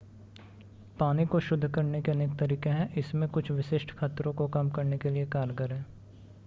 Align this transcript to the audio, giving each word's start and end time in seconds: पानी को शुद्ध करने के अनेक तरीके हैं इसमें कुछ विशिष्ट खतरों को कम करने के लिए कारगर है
पानी 0.99 1.25
को 1.25 1.39
शुद्ध 1.39 1.67
करने 1.67 2.01
के 2.01 2.11
अनेक 2.11 2.31
तरीके 2.39 2.69
हैं 2.69 2.93
इसमें 2.95 3.27
कुछ 3.29 3.51
विशिष्ट 3.51 3.91
खतरों 3.91 4.33
को 4.33 4.47
कम 4.47 4.69
करने 4.69 4.97
के 4.97 5.09
लिए 5.09 5.25
कारगर 5.25 5.73
है 5.73 5.85